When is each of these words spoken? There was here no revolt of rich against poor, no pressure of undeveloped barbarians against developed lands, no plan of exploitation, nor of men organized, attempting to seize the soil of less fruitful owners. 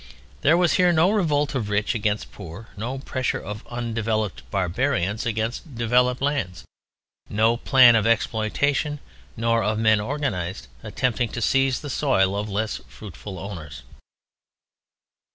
There 0.41 0.57
was 0.57 0.73
here 0.81 0.91
no 0.91 1.11
revolt 1.11 1.53
of 1.53 1.69
rich 1.69 1.93
against 1.93 2.31
poor, 2.31 2.69
no 2.75 2.97
pressure 2.97 3.39
of 3.39 3.63
undeveloped 3.67 4.41
barbarians 4.49 5.27
against 5.27 5.75
developed 5.75 6.23
lands, 6.23 6.65
no 7.29 7.55
plan 7.55 7.95
of 7.95 8.07
exploitation, 8.07 8.97
nor 9.37 9.61
of 9.63 9.77
men 9.77 9.99
organized, 9.99 10.65
attempting 10.81 11.29
to 11.33 11.39
seize 11.41 11.81
the 11.81 11.89
soil 11.91 12.35
of 12.35 12.49
less 12.49 12.77
fruitful 12.87 13.37
owners. 13.37 13.83